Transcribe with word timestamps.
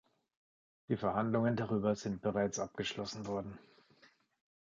Die 0.87 0.97
Verhandlungen 0.97 1.55
darüber 1.55 1.95
sind 1.95 2.23
bereits 2.23 2.57
abgeschlossen 2.57 3.27
worden. 3.27 3.59